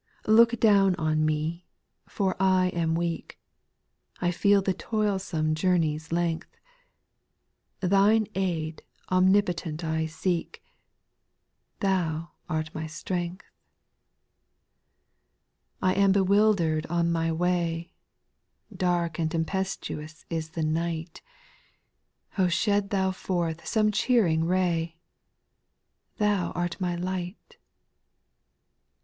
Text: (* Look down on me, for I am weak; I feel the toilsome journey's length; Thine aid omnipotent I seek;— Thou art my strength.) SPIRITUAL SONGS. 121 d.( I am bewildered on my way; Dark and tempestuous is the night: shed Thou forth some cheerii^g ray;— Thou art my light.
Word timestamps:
(* 0.19 0.25
Look 0.25 0.59
down 0.59 0.95
on 0.95 1.23
me, 1.27 1.67
for 2.07 2.35
I 2.41 2.69
am 2.69 2.95
weak; 2.95 3.37
I 4.19 4.31
feel 4.31 4.63
the 4.63 4.73
toilsome 4.73 5.53
journey's 5.53 6.11
length; 6.11 6.57
Thine 7.81 8.25
aid 8.33 8.81
omnipotent 9.11 9.83
I 9.83 10.07
seek;— 10.07 10.63
Thou 11.81 12.31
art 12.49 12.73
my 12.73 12.87
strength.) 12.87 13.45
SPIRITUAL 15.75 15.77
SONGS. 15.83 15.97
121 15.97 15.97
d.( 15.97 15.99
I 15.99 16.03
am 16.03 16.11
bewildered 16.67 16.85
on 16.87 17.11
my 17.11 17.31
way; 17.31 17.93
Dark 18.75 19.19
and 19.19 19.29
tempestuous 19.29 20.25
is 20.31 20.49
the 20.49 20.63
night: 20.63 21.21
shed 22.49 22.89
Thou 22.89 23.11
forth 23.11 23.67
some 23.67 23.91
cheerii^g 23.91 24.47
ray;— 24.47 24.97
Thou 26.17 26.49
art 26.55 26.81
my 26.81 26.95
light. 26.95 27.57